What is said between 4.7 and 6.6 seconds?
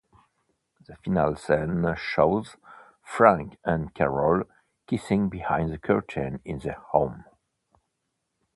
kissing behind the curtain in